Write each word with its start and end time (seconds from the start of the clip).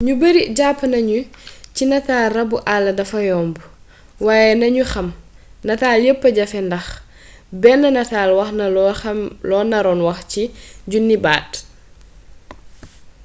ñu 0.05 0.13
bari 0.23 0.43
jàpp 0.57 0.79
nañu 0.93 1.19
ci 1.75 1.83
natal 1.91 2.25
rabu 2.37 2.57
àll 2.73 2.85
dafa 2.99 3.19
yomb 3.29 3.55
waaye 4.25 4.51
nañu 4.61 4.83
xam 4.91 5.07
nataal 5.67 5.99
yépp 6.07 6.21
a 6.27 6.29
jafee 6.37 6.63
ndax 6.67 6.85
benn 7.61 7.83
nataal 7.95 8.31
waxna 8.39 8.65
loo 9.49 9.63
naroon 9.71 10.01
wax 10.07 10.19
ci 10.31 10.43
junniy 10.91 11.19
baat 11.25 11.51